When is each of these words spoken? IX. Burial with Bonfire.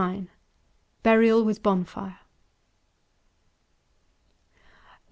IX. 0.03 0.25
Burial 1.03 1.43
with 1.45 1.61
Bonfire. 1.61 2.21